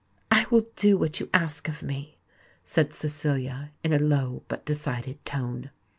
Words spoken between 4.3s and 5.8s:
but decided tone.